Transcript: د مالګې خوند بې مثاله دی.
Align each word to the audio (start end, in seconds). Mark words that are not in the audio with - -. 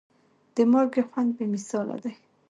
د 0.55 0.57
مالګې 0.71 1.03
خوند 1.09 1.29
بې 1.37 1.45
مثاله 1.53 1.95
دی. 2.03 2.13